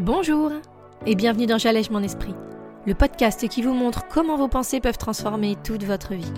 [0.00, 0.50] Bonjour
[1.04, 2.34] et bienvenue dans J'allège mon esprit,
[2.86, 6.32] le podcast qui vous montre comment vos pensées peuvent transformer toute votre vie.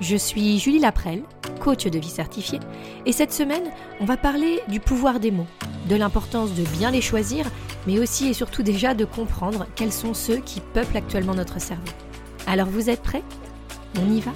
[0.00, 1.22] Je suis Julie Laprelle,
[1.60, 2.60] coach de vie certifiée,
[3.04, 5.46] et cette semaine, on va parler du pouvoir des mots,
[5.90, 7.44] de l'importance de bien les choisir,
[7.86, 11.92] mais aussi et surtout déjà de comprendre quels sont ceux qui peuplent actuellement notre cerveau.
[12.46, 13.22] Alors vous êtes prêts?
[14.00, 14.32] On y va?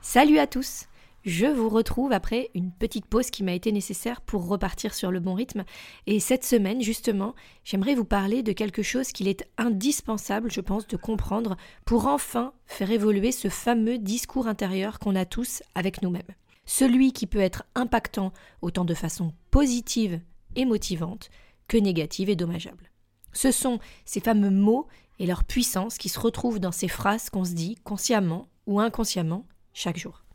[0.00, 0.86] Salut à tous
[1.26, 5.18] je vous retrouve après une petite pause qui m'a été nécessaire pour repartir sur le
[5.18, 5.64] bon rythme.
[6.06, 7.34] Et cette semaine, justement,
[7.64, 12.52] j'aimerais vous parler de quelque chose qu'il est indispensable, je pense, de comprendre pour enfin
[12.66, 16.22] faire évoluer ce fameux discours intérieur qu'on a tous avec nous-mêmes.
[16.64, 20.20] Celui qui peut être impactant autant de façon positive
[20.54, 21.28] et motivante
[21.66, 22.92] que négative et dommageable.
[23.32, 24.86] Ce sont ces fameux mots
[25.18, 29.44] et leur puissance qui se retrouvent dans ces phrases qu'on se dit consciemment ou inconsciemment
[29.72, 30.25] chaque jour.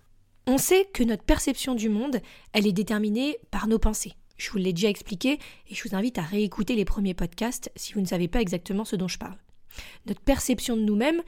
[0.48, 2.20] On sait que notre perception du monde,
[2.54, 4.13] elle est déterminée par nos pensées.
[4.38, 7.93] Je vous l'ai déjà expliqué et je vous invite à réécouter les premiers podcasts si
[7.93, 9.38] vous ne savez pas exactement ce dont je parle.
[10.07, 11.21] Notre perception de nous-mêmes,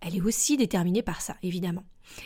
[0.00, 1.84] elle est aussi déterminée par ça, évidemment.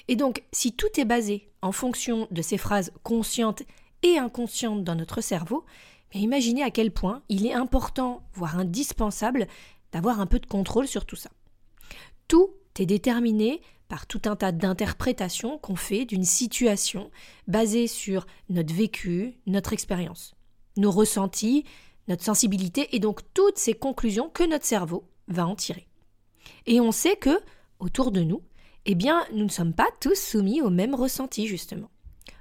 [0.08, 3.62] Et donc, si tout est basé en fonction de ces phrases conscientes
[4.02, 5.64] et inconscientes dans notre cerveau,
[6.12, 9.46] imaginez à quel point il est important, voire indispensable,
[9.92, 11.30] d'avoir un peu de contrôle sur tout ça.
[12.26, 17.10] Tout est déterminé par tout un tas d'interprétations qu'on fait d'une situation
[17.46, 20.34] basée sur notre vécu, notre expérience,
[20.76, 21.64] nos ressentis,
[22.08, 25.86] notre sensibilité et donc toutes ces conclusions que notre cerveau va en tirer.
[26.66, 27.40] Et on sait que,
[27.78, 28.42] autour de nous,
[28.84, 31.90] eh bien, nous ne sommes pas tous soumis aux mêmes ressentis, justement.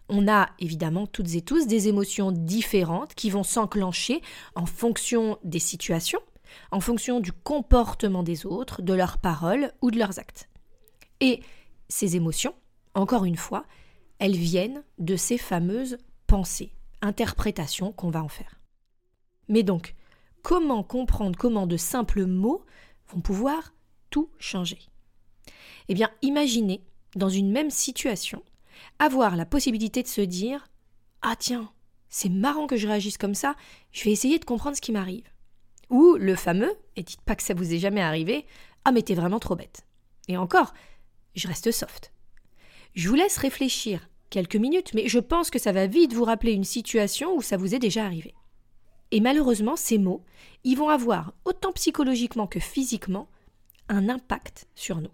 [0.10, 4.22] On a évidemment toutes et tous des émotions différentes qui vont s'enclencher
[4.54, 6.22] en fonction des situations,
[6.72, 10.48] en fonction du comportement des autres, de leurs paroles ou de leurs actes.
[11.22, 11.42] Et
[11.90, 12.56] ces émotions,
[12.94, 13.66] encore une fois,
[14.20, 16.72] elles viennent de ces fameuses pensées,
[17.02, 18.60] interprétations qu'on va en faire.
[19.48, 19.96] Mais donc,
[20.42, 22.66] comment comprendre comment de simples mots
[23.08, 23.74] vont pouvoir
[24.10, 24.80] tout changer?
[25.88, 26.82] Eh bien, imaginez,
[27.16, 28.44] dans une même situation,
[29.00, 30.68] avoir la possibilité de se dire
[31.22, 31.72] Ah tiens,
[32.10, 33.56] c'est marrant que je réagisse comme ça,
[33.92, 35.28] je vais essayer de comprendre ce qui m'arrive.
[35.90, 38.46] Ou le fameux, et dites pas que ça vous est jamais arrivé,
[38.84, 39.86] Ah mais t'es vraiment trop bête.
[40.28, 40.74] Et encore,
[41.36, 42.12] je reste soft.
[42.96, 46.54] Je vous laisse réfléchir quelques minutes, mais je pense que ça va vite vous rappeler
[46.54, 48.34] une situation où ça vous est déjà arrivé.
[49.12, 50.24] Et malheureusement, ces mots,
[50.64, 53.30] ils vont avoir, autant psychologiquement que physiquement,
[53.88, 55.12] un impact sur nous.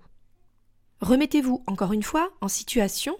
[1.01, 3.17] Remettez-vous encore une fois en situation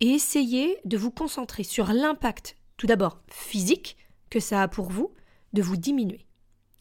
[0.00, 3.96] et essayez de vous concentrer sur l'impact, tout d'abord physique,
[4.30, 5.12] que ça a pour vous,
[5.52, 6.26] de vous diminuer,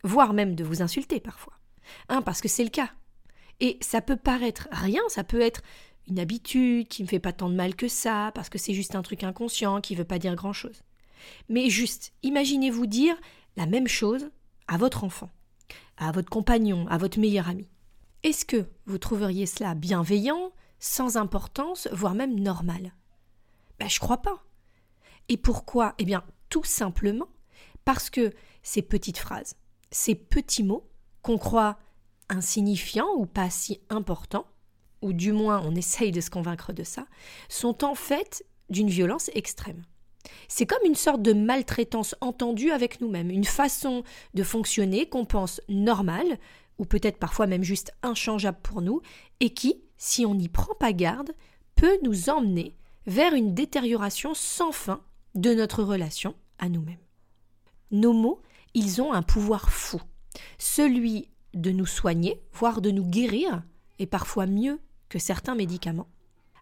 [0.04, 1.54] voire même de vous insulter parfois.
[2.10, 2.92] Hein, parce que c'est le cas.
[3.60, 5.62] Et ça peut paraître rien, ça peut être
[6.08, 8.74] une habitude qui ne me fait pas tant de mal que ça, parce que c'est
[8.74, 10.84] juste un truc inconscient qui veut pas dire grand-chose.
[11.50, 13.16] Mais juste, imaginez-vous dire
[13.56, 14.30] la même chose
[14.68, 15.30] à votre enfant,
[15.98, 17.68] à votre compagnon, à votre meilleur ami.
[18.24, 22.94] Est-ce que vous trouveriez cela bienveillant, sans importance, voire même normal?
[23.80, 24.44] Ben, Je crois pas.
[25.30, 25.96] Et pourquoi?
[25.98, 27.28] Eh bien, tout simplement
[27.86, 29.56] parce que ces petites phrases,
[29.92, 30.90] ces petits mots
[31.22, 31.78] qu'on croit
[32.30, 34.48] insignifiants ou pas si importants,
[35.02, 37.06] ou du moins on essaye de se convaincre de ça,
[37.50, 39.84] sont en fait d'une violence extrême.
[40.48, 45.62] C'est comme une sorte de maltraitance entendue avec nous-mêmes, une façon de fonctionner qu'on pense
[45.70, 46.38] normale,
[46.78, 49.02] ou peut-être parfois même juste inchangeable pour nous,
[49.40, 51.32] et qui, si on n'y prend pas garde,
[51.76, 55.02] peut nous emmener vers une détérioration sans fin
[55.36, 56.98] de notre relation à nous-mêmes.
[57.92, 58.42] Nos mots,
[58.74, 60.02] ils ont un pouvoir fou,
[60.58, 63.64] celui de nous soigner, voire de nous guérir,
[64.00, 64.80] et parfois mieux
[65.10, 66.08] que certains médicaments.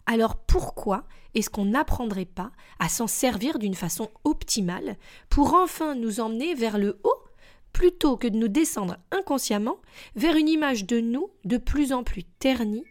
[0.06, 4.96] Alors pourquoi est-ce qu'on n'apprendrait pas à s'en servir d'une façon optimale
[5.28, 7.24] pour enfin nous emmener vers le haut
[7.72, 9.78] plutôt que de nous descendre inconsciemment
[10.14, 12.84] vers une image de nous de plus en plus ternie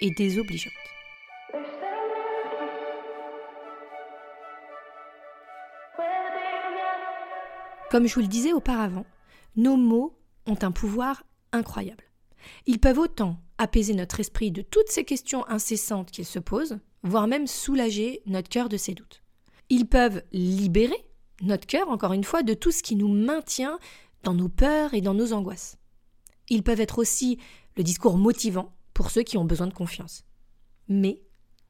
[0.00, 0.72] et désobligeante?
[7.90, 9.06] Comme je vous le disais auparavant,
[9.54, 12.04] nos mots ont un pouvoir incroyable.
[12.66, 17.26] Ils peuvent autant apaiser notre esprit de toutes ces questions incessantes qu'il se pose, voire
[17.26, 19.22] même soulager notre cœur de ses doutes.
[19.68, 21.04] Ils peuvent libérer
[21.42, 23.78] notre cœur, encore une fois, de tout ce qui nous maintient
[24.22, 25.76] dans nos peurs et dans nos angoisses.
[26.48, 27.38] Ils peuvent être aussi
[27.76, 30.24] le discours motivant pour ceux qui ont besoin de confiance.
[30.88, 31.22] Mais,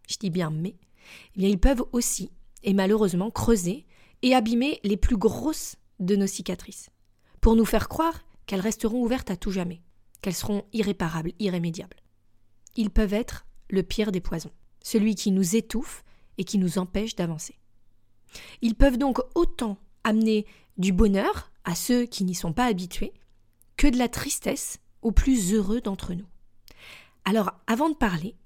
[0.08, 0.76] je dis bien mais,
[1.36, 2.30] eh ils peuvent aussi,
[2.62, 3.86] et malheureusement, creuser
[4.22, 6.90] et abîmer les plus grosses de nos cicatrices,
[7.40, 9.82] pour nous faire croire qu'elles resteront ouvertes à tout jamais,
[10.22, 11.96] qu'elles seront irréparables, irrémédiables.
[12.76, 14.52] Ils peuvent être le pire des poisons,
[14.82, 16.04] celui qui nous étouffe
[16.38, 17.58] et qui nous empêche d'avancer.
[18.62, 20.46] Ils peuvent donc autant amener
[20.78, 23.12] du bonheur à ceux qui n'y sont pas habitués,
[23.76, 26.26] que de la tristesse aux plus heureux d'entre nous.
[27.24, 28.36] Alors, avant de parler,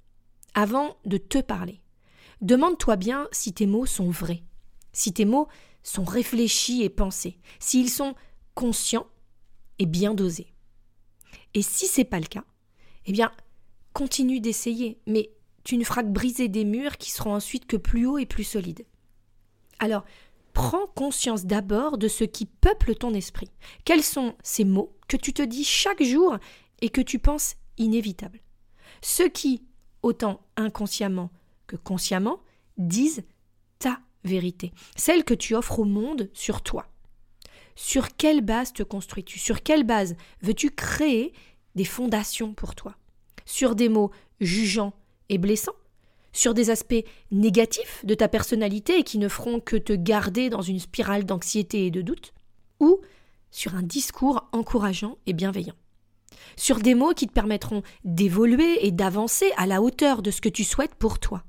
[0.55, 1.81] avant de te parler,
[2.41, 4.43] demande-toi bien si tes mots sont vrais,
[4.93, 5.49] si tes mots
[5.83, 8.15] sont réfléchis et pensés, s'ils sont
[8.55, 9.07] conscients
[9.81, 10.53] et bien dosés.
[11.55, 12.45] Et si c'est pas le cas,
[13.07, 13.33] eh bien,
[13.93, 15.31] continue d'essayer, mais
[15.65, 18.45] tu ne feras que briser des murs qui seront ensuite que plus hauts et plus
[18.45, 18.87] solides.
[19.81, 20.05] Alors,
[20.53, 23.51] prends conscience d'abord de ce qui peuple ton esprit.
[23.85, 26.37] Quels sont ces mots que tu te dis chaque jour
[26.83, 28.41] et que tu penses inévitables?
[29.03, 29.65] Ceux qui,
[30.03, 31.31] autant inconsciemment
[31.67, 32.41] que consciemment,
[32.77, 33.23] disent
[33.79, 36.90] ta vérité, celle que tu offres au monde sur toi.
[37.75, 39.39] Sur quelle base te construis-tu?
[39.39, 41.33] Sur quelle base veux-tu créer
[41.75, 42.97] des fondations pour toi?
[43.45, 44.93] Sur des mots jugeants
[45.29, 45.75] et blessants?
[46.33, 50.63] Sur des aspects négatifs de ta personnalité et qui ne feront que te garder dans
[50.63, 52.33] une spirale d'anxiété et de doute?
[52.79, 53.01] Ou
[53.51, 55.75] sur un discours encourageant et bienveillant?
[56.57, 60.49] Sur des mots qui te permettront d'évoluer et d'avancer à la hauteur de ce que
[60.49, 61.43] tu souhaites pour toi?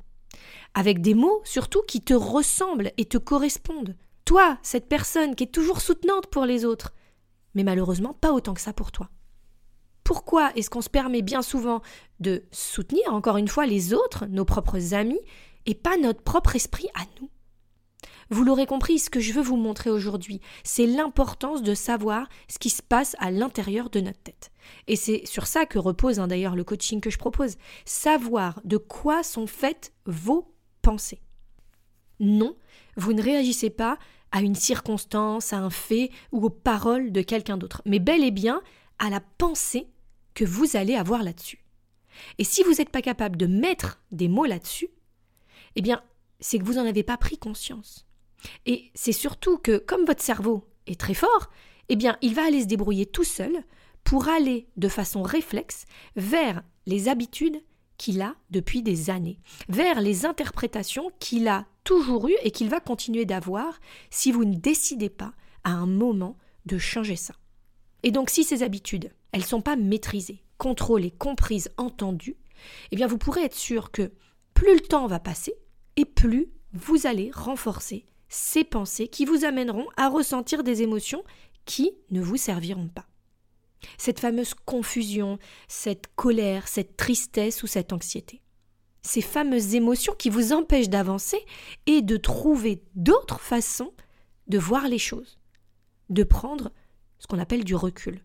[0.74, 3.96] Avec des mots surtout qui te ressemblent et te correspondent.
[4.26, 6.94] Toi, cette personne qui est toujours soutenante pour les autres,
[7.56, 9.10] mais malheureusement pas autant que ça pour toi.
[10.04, 11.82] Pourquoi est-ce qu'on se permet bien souvent
[12.20, 15.22] de soutenir encore une fois les autres, nos propres amis,
[15.66, 17.30] et pas notre propre esprit à nous?
[18.30, 22.60] Vous l'aurez compris, ce que je veux vous montrer aujourd'hui, c'est l'importance de savoir ce
[22.60, 24.52] qui se passe à l'intérieur de notre tête.
[24.88, 27.58] Et c'est sur ça que repose hein, d'ailleurs le coaching que je propose.
[27.84, 31.22] Savoir de quoi sont faites vos pensées.
[32.22, 32.56] Non,
[33.02, 33.98] vous ne réagissez pas
[34.32, 38.32] à une circonstance, à un fait ou aux paroles de quelqu'un d'autre, mais bel et
[38.32, 38.62] bien
[39.00, 39.88] à la pensée
[40.34, 41.66] que vous allez avoir là-dessus.
[42.38, 44.90] Et si vous n'êtes pas capable de mettre des mots là-dessus,
[45.76, 46.02] eh bien,
[46.40, 48.06] c'est que vous n'en avez pas pris conscience.
[48.66, 51.50] Et c'est surtout que, comme votre cerveau est très fort,
[51.90, 53.52] eh bien, il va aller se débrouiller tout seul
[54.04, 57.62] pour aller de façon réflexe vers les habitudes
[57.98, 59.40] qu'il a depuis des années,
[59.70, 63.80] vers les interprétations qu'il a toujours eues et qu'il va continuer d'avoir
[64.10, 65.34] si vous ne décidez pas
[65.64, 67.34] à un moment de changer ça.
[68.04, 72.38] Et donc si ces habitudes, elles ne sont pas maîtrisées, contrôlées, comprises, entendues,
[72.92, 74.12] eh bien vous pourrez être sûr que
[74.54, 75.54] plus le temps va passer
[75.96, 81.24] et plus vous allez renforcer ces pensées qui vous amèneront à ressentir des émotions
[81.66, 83.08] qui ne vous serviront pas.
[83.98, 85.38] Cette fameuse confusion,
[85.68, 88.42] cette colère, cette tristesse ou cette anxiété.
[89.02, 91.44] Ces fameuses émotions qui vous empêchent d'avancer
[91.88, 93.92] et de trouver d'autres façons
[94.48, 95.40] de voir les choses,
[96.10, 96.72] de prendre
[97.20, 98.22] ce qu'on appelle du recul.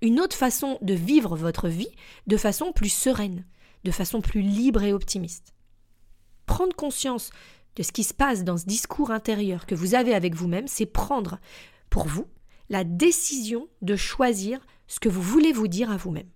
[0.00, 1.90] Une autre façon de vivre votre vie
[2.26, 3.44] de façon plus sereine,
[3.84, 5.54] de façon plus libre et optimiste.
[6.46, 7.30] Prendre conscience
[7.76, 10.86] de ce qui se passe dans ce discours intérieur que vous avez avec vous-même, c'est
[10.86, 11.38] prendre
[11.90, 12.26] pour vous
[12.70, 16.28] la décision de choisir ce que vous voulez vous dire à vous-même.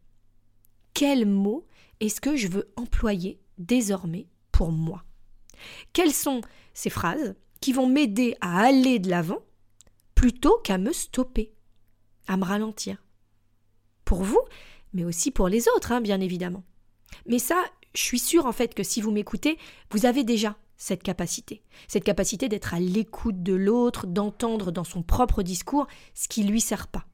[0.95, 1.67] Quels mots
[2.01, 5.05] est-ce que je veux employer désormais pour moi
[5.93, 6.41] Quelles sont
[6.75, 9.43] ces phrases qui vont m'aider à aller de l'avant
[10.15, 11.53] plutôt qu'à me stopper,
[12.29, 13.03] à me ralentir?
[14.05, 14.43] Pour vous,
[14.93, 16.65] mais aussi pour les autres, hein, bien évidemment.
[17.27, 17.63] Mais ça,
[17.95, 19.59] je suis sûre en fait que si vous m'écoutez,
[19.91, 25.03] vous avez déjà cette capacité, cette capacité d'être à l'écoute de l'autre, d'entendre dans son
[25.03, 27.07] propre discours ce qui lui sert pas.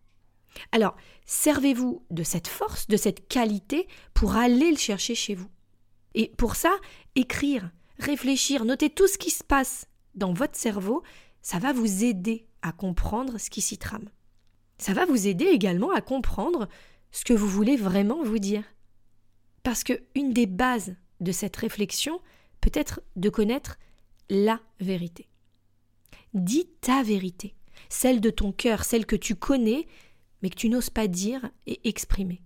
[0.72, 0.96] Alors,
[1.26, 5.48] servez-vous de cette force, de cette qualité pour aller le chercher chez vous.
[6.14, 6.76] Et pour ça,
[7.14, 11.02] écrire, réfléchir, noter tout ce qui se passe dans votre cerveau,
[11.42, 14.08] ça va vous aider à comprendre ce qui s'y trame.
[14.78, 16.68] Ça va vous aider également à comprendre
[17.10, 18.64] ce que vous voulez vraiment vous dire.
[19.62, 22.20] Parce que une des bases de cette réflexion,
[22.60, 23.78] peut-être de connaître
[24.30, 25.28] la vérité.
[26.34, 27.54] Dis ta vérité,
[27.88, 29.86] celle de ton cœur, celle que tu connais,
[30.42, 32.42] mais que tu n'oses pas dire et exprimer.